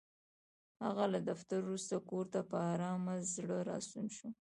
[0.85, 4.27] هغه له دفتره وروسته کور ته په ارامه زړه راستون شو.